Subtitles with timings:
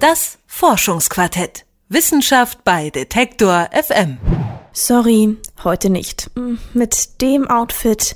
[0.00, 1.64] Das Forschungsquartett.
[1.88, 4.18] Wissenschaft bei Detektor FM.
[4.72, 6.30] Sorry, heute nicht.
[6.74, 8.14] Mit dem Outfit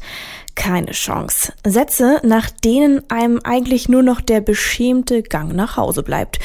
[0.55, 1.53] keine Chance.
[1.65, 6.39] Sätze, nach denen einem eigentlich nur noch der beschämte Gang nach Hause bleibt.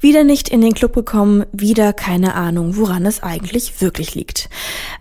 [0.00, 4.48] Wieder nicht in den Club gekommen, wieder keine Ahnung, woran es eigentlich wirklich liegt.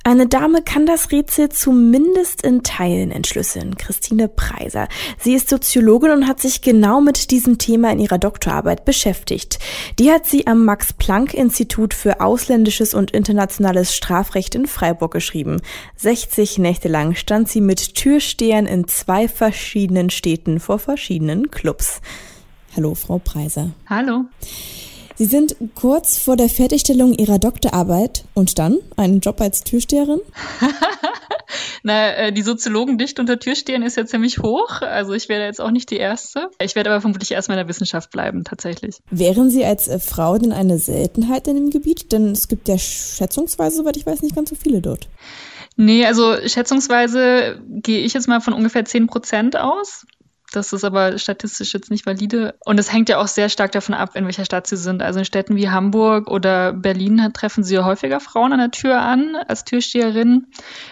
[0.04, 3.76] Eine Dame kann das Rätsel zumindest in Teilen entschlüsseln.
[3.76, 4.88] Christine Preiser.
[5.20, 9.60] Sie ist Soziologin und hat sich genau mit diesem Thema in ihrer Doktorarbeit beschäftigt.
[10.00, 15.62] Die hat sie am Max-Planck-Institut für ausländisches und internationales Strafrecht in Freiburg geschrieben.
[15.98, 22.02] 60 Nächte lang stand sie mit Türstehern feiern in zwei verschiedenen Städten vor verschiedenen Clubs.
[22.76, 23.72] Hallo, Frau Preiser.
[23.88, 24.26] Hallo.
[25.16, 30.20] Sie sind kurz vor der Fertigstellung Ihrer Doktorarbeit und dann einen Job als Türsteherin?
[31.84, 34.82] Na, äh, die Soziologendichte unter Türstehern ist ja ziemlich hoch.
[34.82, 36.50] Also ich werde jetzt auch nicht die Erste.
[36.62, 38.98] Ich werde aber vermutlich erstmal in der Wissenschaft bleiben, tatsächlich.
[39.12, 42.12] Wären Sie als äh, Frau denn eine Seltenheit in dem Gebiet?
[42.12, 45.08] Denn es gibt ja schätzungsweise, soweit ich weiß, nicht ganz so viele dort.
[45.84, 50.06] Nee, also schätzungsweise gehe ich jetzt mal von ungefähr 10 Prozent aus.
[50.52, 52.54] Das ist aber statistisch jetzt nicht valide.
[52.64, 55.02] Und es hängt ja auch sehr stark davon ab, in welcher Stadt sie sind.
[55.02, 59.36] Also in Städten wie Hamburg oder Berlin treffen sie häufiger Frauen an der Tür an
[59.48, 60.46] als Türsteherin.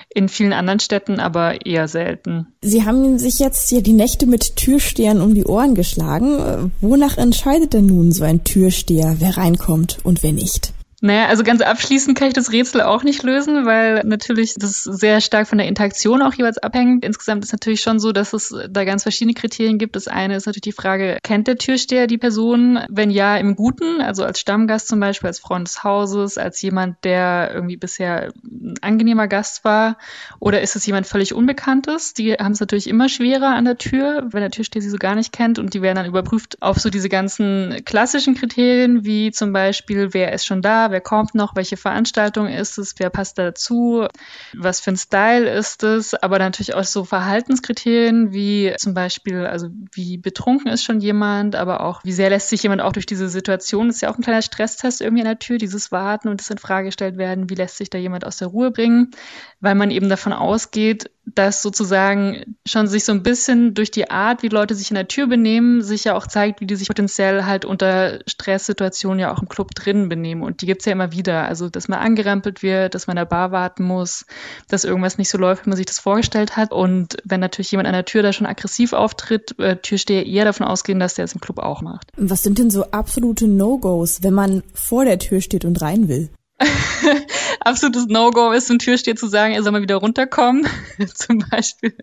[0.09, 2.47] In vielen anderen Städten aber eher selten.
[2.63, 6.71] Sie haben sich jetzt hier die Nächte mit Türstehern um die Ohren geschlagen.
[6.81, 10.73] Wonach entscheidet denn nun so ein Türsteher, wer reinkommt und wer nicht?
[11.01, 15.21] Naja, also ganz abschließend kann ich das Rätsel auch nicht lösen, weil natürlich das sehr
[15.21, 17.05] stark von der Interaktion auch jeweils abhängt.
[17.05, 19.95] Insgesamt ist natürlich schon so, dass es da ganz verschiedene Kriterien gibt.
[19.95, 22.79] Das eine ist natürlich die Frage, kennt der Türsteher die Person?
[22.89, 26.97] Wenn ja, im Guten, also als Stammgast zum Beispiel, als Freund des Hauses, als jemand,
[27.05, 29.97] der irgendwie bisher ein angenehmer Gast war?
[30.39, 32.13] Oder ist es jemand völlig Unbekanntes?
[32.13, 35.15] Die haben es natürlich immer schwerer an der Tür, wenn der Türsteher sie so gar
[35.15, 39.53] nicht kennt und die werden dann überprüft auf so diese ganzen klassischen Kriterien, wie zum
[39.53, 44.07] Beispiel, wer ist schon da, wer kommt noch, welche Veranstaltung ist es, wer passt dazu,
[44.55, 49.69] was für ein Style ist es, aber natürlich auch so Verhaltenskriterien wie zum Beispiel, also
[49.93, 53.29] wie betrunken ist schon jemand, aber auch wie sehr lässt sich jemand auch durch diese
[53.29, 56.39] Situation, das ist ja auch ein kleiner Stresstest irgendwie an der Tür, dieses Warten und
[56.39, 59.11] das in Frage gestellt werden, wie lässt sich da jemand aus der Ruhe bringen,
[59.59, 64.43] weil man eben davon ausgeht, dass sozusagen schon sich so ein bisschen durch die Art,
[64.43, 67.45] wie Leute sich in der Tür benehmen, sich ja auch zeigt, wie die sich potenziell
[67.45, 70.43] halt unter Stresssituationen ja auch im Club drin benehmen.
[70.43, 71.43] Und die gibt's ja immer wieder.
[71.43, 74.25] Also, dass man angerempelt wird, dass man in der Bar warten muss,
[74.67, 76.71] dass irgendwas nicht so läuft, wie man sich das vorgestellt hat.
[76.71, 80.65] Und wenn natürlich jemand an der Tür da schon aggressiv auftritt, äh, Türsteher eher davon
[80.65, 82.11] ausgehen, dass der es im Club auch macht.
[82.17, 86.29] Was sind denn so absolute No-Gos, wenn man vor der Tür steht und rein will?
[87.61, 90.67] absolutes No-Go ist, ein Türsteher zu sagen, er soll mal wieder runterkommen.
[91.13, 91.95] Zum Beispiel.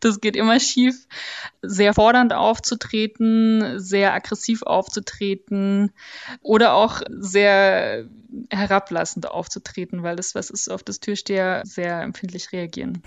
[0.00, 1.06] Das geht immer schief.
[1.62, 5.92] Sehr fordernd aufzutreten, sehr aggressiv aufzutreten
[6.42, 8.06] oder auch sehr
[8.50, 13.02] herablassend aufzutreten, weil das was ist, auf das Türsteher sehr empfindlich reagieren.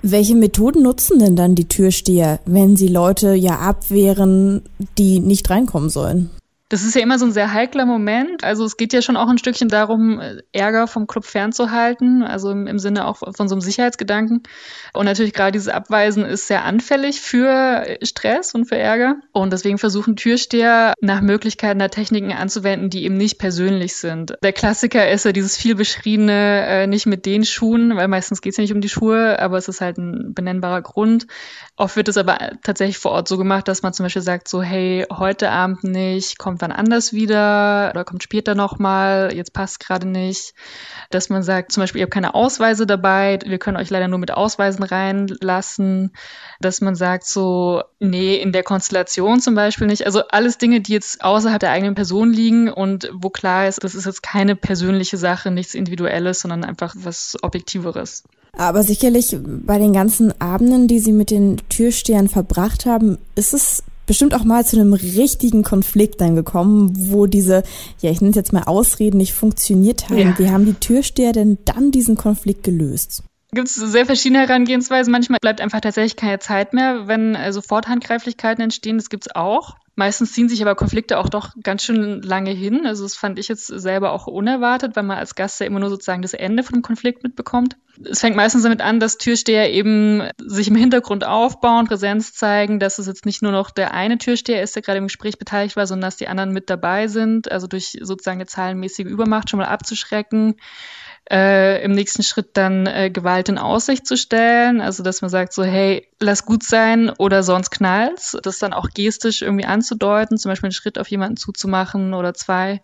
[0.00, 4.62] Welche Methoden nutzen denn dann die Türsteher, wenn sie Leute ja abwehren,
[4.96, 6.30] die nicht reinkommen sollen?
[6.70, 8.44] Das ist ja immer so ein sehr heikler Moment.
[8.44, 10.22] Also es geht ja schon auch ein Stückchen darum,
[10.52, 14.44] Ärger vom Club fernzuhalten, also im, im Sinne auch von so einem Sicherheitsgedanken.
[14.92, 19.16] Und natürlich gerade dieses Abweisen ist sehr anfällig für Stress und für Ärger.
[19.32, 24.36] Und deswegen versuchen Türsteher nach Möglichkeiten da Techniken anzuwenden, die eben nicht persönlich sind.
[24.40, 28.52] Der Klassiker ist ja dieses viel beschriebene, äh, nicht mit den Schuhen, weil meistens geht
[28.52, 31.26] es ja nicht um die Schuhe, aber es ist halt ein benennbarer Grund.
[31.74, 34.62] Oft wird es aber tatsächlich vor Ort so gemacht, dass man zum Beispiel sagt, so,
[34.62, 40.06] hey, heute Abend nicht, kommt wann anders wieder oder kommt später nochmal, jetzt passt gerade
[40.06, 40.54] nicht.
[41.10, 44.18] Dass man sagt, zum Beispiel, ihr habt keine Ausweise dabei, wir können euch leider nur
[44.18, 46.12] mit Ausweisen reinlassen.
[46.60, 50.06] Dass man sagt so, nee, in der Konstellation zum Beispiel nicht.
[50.06, 53.94] Also alles Dinge, die jetzt außerhalb der eigenen Person liegen und wo klar ist, das
[53.94, 58.24] ist jetzt keine persönliche Sache, nichts Individuelles, sondern einfach was Objektiveres.
[58.56, 63.84] Aber sicherlich bei den ganzen Abenden, die Sie mit den Türstehern verbracht haben, ist es
[64.10, 67.62] bestimmt auch mal zu einem richtigen Konflikt dann gekommen, wo diese,
[68.00, 70.18] ja, ich nenne es jetzt mal Ausreden nicht funktioniert haben.
[70.18, 70.36] Ja.
[70.36, 73.22] Wie haben die Türsteher denn dann diesen Konflikt gelöst?
[73.52, 75.12] gibt es sehr verschiedene Herangehensweisen.
[75.12, 78.96] Manchmal bleibt einfach tatsächlich keine Zeit mehr, wenn äh, sofort Handgreiflichkeiten entstehen.
[78.96, 79.76] Das gibt's auch.
[80.00, 82.86] Meistens ziehen sich aber Konflikte auch doch ganz schön lange hin.
[82.86, 85.90] Also das fand ich jetzt selber auch unerwartet, weil man als Gast ja immer nur
[85.90, 87.76] sozusagen das Ende von einem Konflikt mitbekommt.
[88.02, 92.98] Es fängt meistens damit an, dass Türsteher eben sich im Hintergrund aufbauen, Präsenz zeigen, dass
[92.98, 95.86] es jetzt nicht nur noch der eine Türsteher ist, der gerade im Gespräch beteiligt war,
[95.86, 99.66] sondern dass die anderen mit dabei sind, also durch sozusagen eine zahlenmäßige Übermacht schon mal
[99.66, 100.56] abzuschrecken
[101.30, 104.80] äh, im nächsten Schritt dann äh, Gewalt in Aussicht zu stellen.
[104.80, 108.36] Also dass man sagt so, hey, lass gut sein oder sonst knallt's.
[108.42, 112.82] Das dann auch gestisch irgendwie anzudeuten, zum Beispiel einen Schritt auf jemanden zuzumachen oder zwei.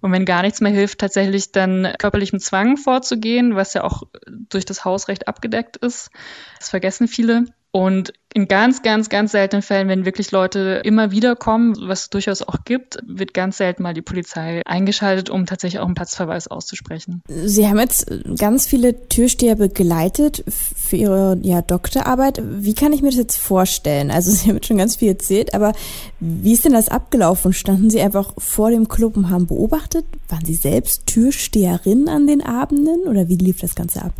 [0.00, 4.66] Und wenn gar nichts mehr hilft, tatsächlich dann körperlichem Zwang vorzugehen, was ja auch durch
[4.66, 6.10] das Hausrecht abgedeckt ist.
[6.58, 7.46] Das vergessen viele.
[7.76, 12.08] Und in ganz, ganz, ganz seltenen Fällen, wenn wirklich Leute immer wieder kommen, was es
[12.08, 16.48] durchaus auch gibt, wird ganz selten mal die Polizei eingeschaltet, um tatsächlich auch einen Platzverweis
[16.48, 17.20] auszusprechen.
[17.28, 22.40] Sie haben jetzt ganz viele Türsteher begleitet für Ihre ja, Doktorarbeit.
[22.42, 24.10] Wie kann ich mir das jetzt vorstellen?
[24.10, 25.74] Also Sie haben jetzt schon ganz viel erzählt, aber
[26.18, 27.52] wie ist denn das abgelaufen?
[27.52, 30.06] Standen Sie einfach vor dem Club und haben beobachtet?
[30.30, 34.14] Waren Sie selbst Türsteherin an den Abenden oder wie lief das Ganze ab?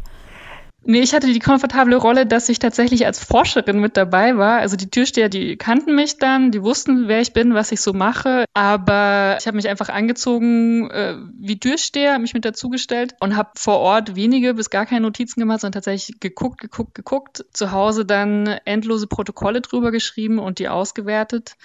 [0.88, 4.58] Nee, ich hatte die komfortable Rolle, dass ich tatsächlich als Forscherin mit dabei war.
[4.58, 7.92] Also die Türsteher, die kannten mich dann, die wussten, wer ich bin, was ich so
[7.92, 8.44] mache.
[8.54, 13.80] Aber ich habe mich einfach angezogen äh, wie Türsteher, mich mit dazugestellt und habe vor
[13.80, 17.44] Ort wenige bis gar keine Notizen gemacht, sondern tatsächlich geguckt, geguckt, geguckt.
[17.52, 21.56] Zu Hause dann endlose Protokolle drüber geschrieben und die ausgewertet.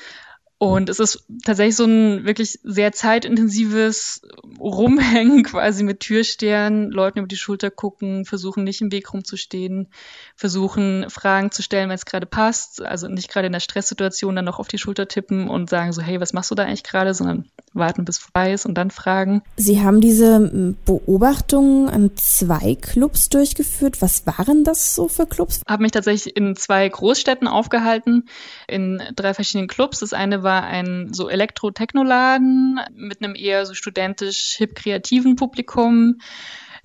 [0.61, 4.21] Und es ist tatsächlich so ein wirklich sehr zeitintensives
[4.59, 9.87] Rumhängen quasi mit Türstern, Leuten über die Schulter gucken, versuchen nicht im Weg rumzustehen,
[10.35, 14.45] versuchen Fragen zu stellen, wenn es gerade passt, also nicht gerade in der Stresssituation dann
[14.45, 17.15] noch auf die Schulter tippen und sagen so, hey, was machst du da eigentlich gerade,
[17.15, 19.41] sondern warten, bis vorbei ist und dann fragen.
[19.55, 23.99] Sie haben diese Beobachtungen an zwei Clubs durchgeführt.
[24.01, 25.61] Was waren das so für Clubs?
[25.67, 28.27] Habe mich tatsächlich in zwei Großstädten aufgehalten,
[28.67, 30.01] in drei verschiedenen Clubs.
[30.01, 36.17] Das eine war war ein so Elektro-Techno-Laden mit einem eher so studentisch hip-kreativen Publikum.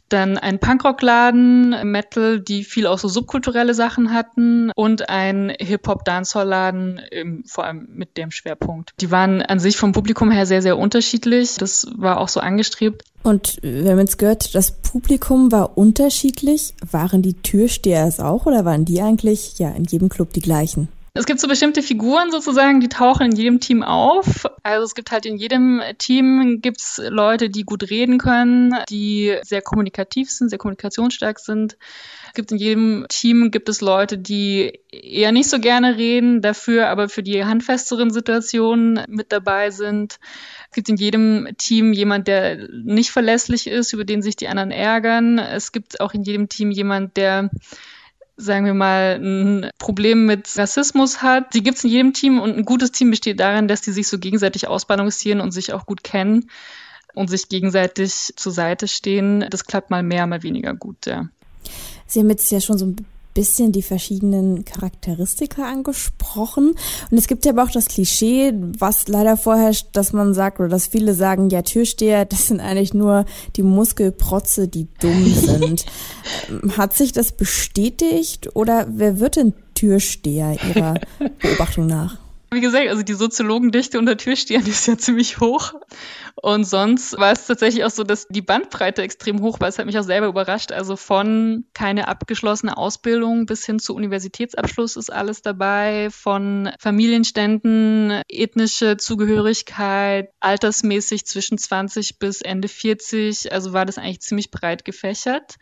[0.09, 7.65] Dann ein Punkrock-Laden, Metal, die viel auch so subkulturelle Sachen hatten und ein Hip-Hop-Dancehall-Laden, vor
[7.65, 8.93] allem mit dem Schwerpunkt.
[9.01, 11.57] Die waren an sich vom Publikum her sehr, sehr unterschiedlich.
[11.57, 13.03] Das war auch so angestrebt.
[13.25, 16.75] Und wir haben jetzt gehört, das Publikum war unterschiedlich.
[16.89, 20.87] Waren die Türsteher es auch oder waren die eigentlich ja in jedem Club die gleichen?
[21.17, 24.45] Es gibt so bestimmte Figuren sozusagen, die tauchen in jedem Team auf.
[24.63, 29.63] Also es gibt halt in jedem Team gibt's Leute, die gut reden können, die sehr
[29.63, 31.79] kommunikativ sind, sehr kommunikationsstark sind.
[32.27, 36.89] Es gibt in jedem Team gibt es Leute, die eher nicht so gerne reden, dafür
[36.89, 40.19] aber für die handfesteren Situationen mit dabei sind.
[40.69, 44.71] Es gibt in jedem Team jemand, der nicht verlässlich ist, über den sich die anderen
[44.71, 45.39] ärgern.
[45.39, 47.49] Es gibt auch in jedem Team jemand, der
[48.37, 51.55] sagen wir mal, ein Problem mit Rassismus hat.
[51.55, 54.09] Die gibt es in jedem Team und ein gutes Team besteht darin, dass die sich
[54.09, 56.51] so gegenseitig ausbalancieren und sich auch gut kennen
[57.15, 59.47] und sich gegenseitig zur Seite stehen.
[59.51, 61.29] Das klappt mal mehr, mal weniger gut, ja.
[62.07, 62.97] Sie haben jetzt ja schon so ein
[63.37, 66.75] bisschen die verschiedenen Charakteristika angesprochen.
[67.11, 70.71] Und es gibt ja aber auch das Klischee, was leider vorherrscht, dass man sagt, oder
[70.71, 75.85] dass viele sagen, ja, Türsteher, das sind eigentlich nur die Muskelprotze, die dumm sind.
[76.79, 80.95] Hat sich das bestätigt oder wer wird denn Türsteher Ihrer
[81.43, 82.26] Beobachtung nach?
[82.53, 85.75] Wie gesagt, also die Soziologendichte unter Türstehern ist ja ziemlich hoch.
[86.41, 89.69] Und sonst war es tatsächlich auch so, dass die Bandbreite extrem hoch war.
[89.69, 90.71] Es hat mich auch selber überrascht.
[90.71, 96.09] Also von keine abgeschlossene Ausbildung bis hin zu Universitätsabschluss ist alles dabei.
[96.11, 103.51] Von Familienständen, ethnische Zugehörigkeit, altersmäßig zwischen 20 bis Ende 40.
[103.51, 105.57] Also war das eigentlich ziemlich breit gefächert.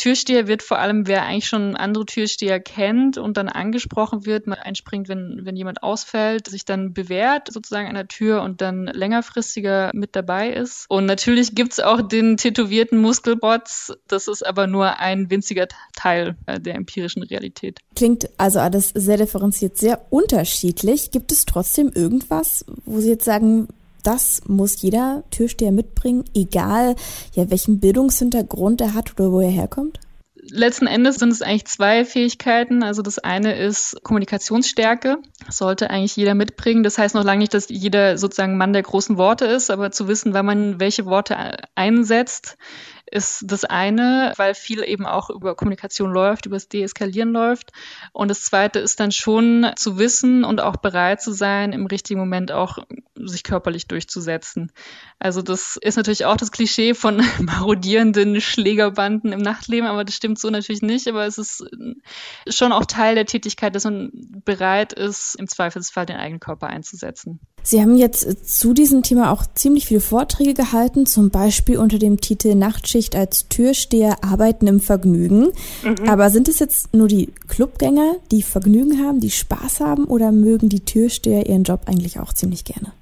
[0.00, 4.54] Türsteher wird vor allem, wer eigentlich schon andere Türsteher kennt und dann angesprochen wird, mal
[4.54, 9.90] einspringt, wenn, wenn jemand ausfällt, sich dann bewährt sozusagen an der Tür und dann längerfristiger
[9.92, 10.86] mit dabei ist.
[10.88, 13.92] Und natürlich gibt's auch den tätowierten Muskelbots.
[14.08, 17.78] Das ist aber nur ein winziger Teil äh, der empirischen Realität.
[17.94, 21.10] Klingt also alles sehr differenziert, sehr unterschiedlich.
[21.10, 23.68] Gibt es trotzdem irgendwas, wo Sie jetzt sagen,
[24.02, 26.96] das muss jeder Türsteher mitbringen, egal
[27.34, 30.00] ja welchen Bildungshintergrund er hat oder wo er herkommt?
[30.52, 32.82] Letzten Endes sind es eigentlich zwei Fähigkeiten.
[32.82, 35.18] Also das eine ist Kommunikationsstärke.
[35.46, 36.82] Das sollte eigentlich jeder mitbringen.
[36.82, 40.08] Das heißt noch lange nicht, dass jeder sozusagen Mann der großen Worte ist, aber zu
[40.08, 41.36] wissen, wann man welche Worte
[41.74, 42.56] einsetzt,
[43.10, 47.72] ist das eine, weil viel eben auch über Kommunikation läuft, über das Deeskalieren läuft.
[48.12, 52.20] Und das zweite ist dann schon zu wissen und auch bereit zu sein, im richtigen
[52.20, 52.78] Moment auch
[53.28, 54.72] sich körperlich durchzusetzen.
[55.18, 60.38] Also das ist natürlich auch das Klischee von marodierenden Schlägerbanden im Nachtleben, aber das stimmt
[60.38, 61.08] so natürlich nicht.
[61.08, 61.64] Aber es ist
[62.48, 64.10] schon auch Teil der Tätigkeit, dass man
[64.44, 67.40] bereit ist, im Zweifelsfall den eigenen Körper einzusetzen.
[67.62, 72.20] Sie haben jetzt zu diesem Thema auch ziemlich viele Vorträge gehalten, zum Beispiel unter dem
[72.20, 75.52] Titel Nachtschicht als Türsteher arbeiten im Vergnügen.
[75.82, 76.08] Mhm.
[76.08, 80.68] Aber sind es jetzt nur die Clubgänger, die Vergnügen haben, die Spaß haben oder mögen
[80.68, 82.92] die Türsteher ihren Job eigentlich auch ziemlich gerne?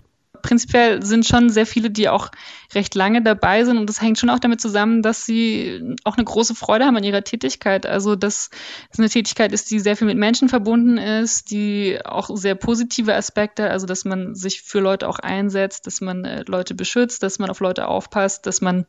[0.43, 2.31] Prinzipiell sind schon sehr viele, die auch
[2.75, 6.25] recht lange dabei sind und das hängt schon auch damit zusammen, dass sie auch eine
[6.25, 7.87] große Freude haben an ihrer Tätigkeit.
[7.87, 8.51] Also dass
[8.91, 13.15] es eine Tätigkeit ist, die sehr viel mit Menschen verbunden ist, die auch sehr positive
[13.15, 17.39] Aspekte, also dass man sich für Leute auch einsetzt, dass man äh, Leute beschützt, dass
[17.39, 18.87] man auf Leute aufpasst, dass man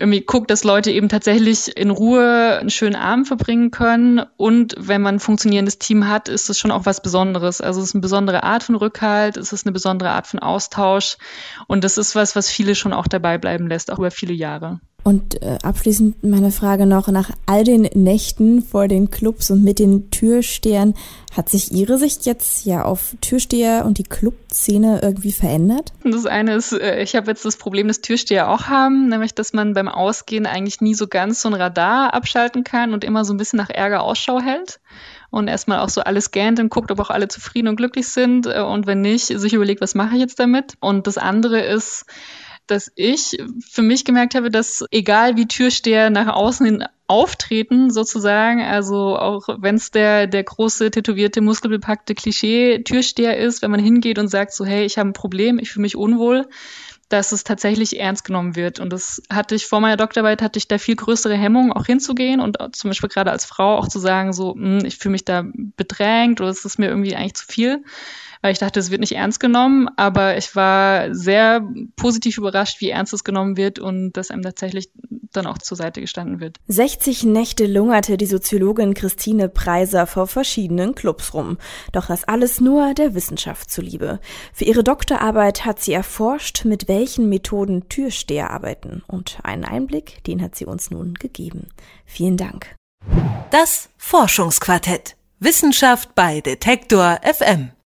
[0.00, 4.22] irgendwie guckt, dass Leute eben tatsächlich in Ruhe einen schönen Abend verbringen können.
[4.36, 7.60] Und wenn man ein funktionierendes Team hat, ist das schon auch was Besonderes.
[7.60, 11.18] Also es ist eine besondere Art von Rückhalt, es ist eine besondere Art von Austausch.
[11.66, 14.80] Und das ist was, was viele schon auch dabei bleiben lässt, auch über viele Jahre.
[15.02, 19.78] Und äh, abschließend meine Frage noch, nach all den Nächten vor den Clubs und mit
[19.78, 20.94] den Türstehern,
[21.32, 25.92] hat sich Ihre Sicht jetzt ja auf Türsteher und die Clubszene irgendwie verändert?
[26.04, 29.52] Das eine ist, äh, ich habe jetzt das Problem, dass Türsteher auch haben, nämlich dass
[29.52, 33.32] man beim Ausgehen eigentlich nie so ganz so ein Radar abschalten kann und immer so
[33.32, 34.80] ein bisschen nach Ärger Ausschau hält
[35.30, 38.46] und erstmal auch so alles scannt und guckt, ob auch alle zufrieden und glücklich sind
[38.46, 40.74] äh, und wenn nicht, sich überlegt, was mache ich jetzt damit.
[40.80, 42.04] Und das andere ist,
[42.70, 48.62] dass ich für mich gemerkt habe, dass egal wie Türsteher nach außen hin auftreten, sozusagen,
[48.62, 54.28] also auch wenn es der, der große, tätowierte, muskelbepackte Klischee-Türsteher ist, wenn man hingeht und
[54.28, 56.46] sagt so, hey, ich habe ein Problem, ich fühle mich unwohl,
[57.08, 58.78] dass es tatsächlich ernst genommen wird.
[58.78, 62.40] Und das hatte ich vor meiner Doktorarbeit, hatte ich da viel größere Hemmungen, auch hinzugehen
[62.40, 65.24] und zum Beispiel gerade als Frau auch zu sagen, so, mh, hm, ich fühle mich
[65.24, 65.44] da
[65.76, 67.82] bedrängt oder es ist mir irgendwie eigentlich zu viel
[68.42, 71.62] weil ich dachte, es wird nicht ernst genommen, aber ich war sehr
[71.96, 74.90] positiv überrascht, wie ernst es genommen wird und dass einem tatsächlich
[75.32, 76.58] dann auch zur Seite gestanden wird.
[76.68, 81.58] 60 Nächte lungerte die Soziologin Christine Preiser vor verschiedenen Clubs rum.
[81.92, 84.20] Doch das alles nur der Wissenschaft zuliebe.
[84.52, 89.02] Für ihre Doktorarbeit hat sie erforscht, mit welchen Methoden Türsteher arbeiten.
[89.06, 91.68] Und einen Einblick, den hat sie uns nun gegeben.
[92.04, 92.74] Vielen Dank.
[93.50, 95.16] Das Forschungsquartett.
[95.38, 97.70] Wissenschaft bei Detektor FM.